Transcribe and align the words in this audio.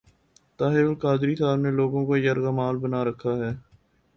طاہر 0.59 0.83
القادری 0.83 1.35
صاحب 1.35 1.59
نے 1.59 1.71
لوگوں 1.71 2.05
کو 2.05 2.17
یرغمال 2.17 2.77
بنا 2.77 3.03
رکھا 3.05 3.35
ہے۔ 3.35 3.51